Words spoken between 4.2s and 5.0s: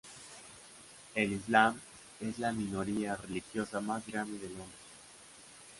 de Londres.